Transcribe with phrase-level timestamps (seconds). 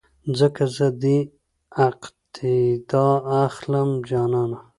[0.39, 1.17] ځکه زه دې
[1.87, 3.07] اقتیدا
[3.45, 4.59] اخلم جانانه